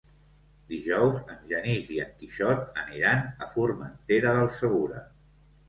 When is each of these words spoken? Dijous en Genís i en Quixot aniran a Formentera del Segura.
Dijous 0.69 1.19
en 1.33 1.43
Genís 1.51 1.91
i 1.97 1.99
en 2.05 2.15
Quixot 2.23 2.81
aniran 2.85 3.23
a 3.47 3.53
Formentera 3.55 4.35
del 4.41 4.53
Segura. 4.59 5.07